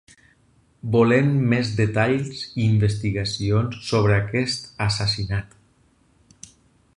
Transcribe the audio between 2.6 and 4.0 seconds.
investigacions